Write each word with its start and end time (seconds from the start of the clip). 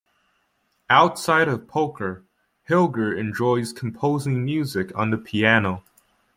Outside 0.89 1.47
of 1.47 1.67
poker, 1.67 2.23
Hilger 2.67 3.15
enjoys 3.15 3.71
composing 3.71 4.43
music 4.43 4.91
on 4.97 5.11
the 5.11 5.17
piano. 5.19 5.83